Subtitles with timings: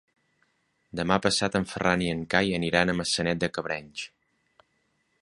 [0.99, 4.11] Demà passat en Ferran i en Cai aniran a Maçanet de Cabrenys.